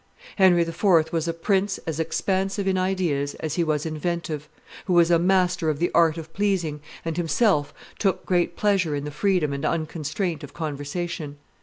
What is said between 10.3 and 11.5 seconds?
of conversation.